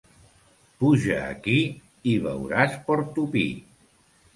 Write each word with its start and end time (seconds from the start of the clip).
Puja 0.83 1.19
aquí 1.27 1.55
i 2.15 2.19
veuràs 2.27 2.77
Porto 2.91 3.33
Pi. 3.35 3.51